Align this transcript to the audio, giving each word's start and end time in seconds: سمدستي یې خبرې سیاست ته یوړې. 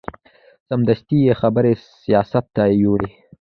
سمدستي 0.69 1.17
یې 1.27 1.33
خبرې 1.41 1.73
سیاست 2.03 2.45
ته 2.55 2.63
یوړې. 2.83 3.09